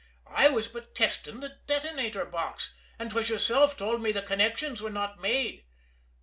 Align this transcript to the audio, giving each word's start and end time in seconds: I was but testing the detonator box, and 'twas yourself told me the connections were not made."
I 0.33 0.49
was 0.49 0.67
but 0.67 0.95
testing 0.95 1.41
the 1.41 1.57
detonator 1.67 2.25
box, 2.25 2.73
and 2.97 3.11
'twas 3.11 3.29
yourself 3.29 3.77
told 3.77 4.01
me 4.01 4.11
the 4.11 4.23
connections 4.23 4.81
were 4.81 4.89
not 4.89 5.19
made." 5.19 5.63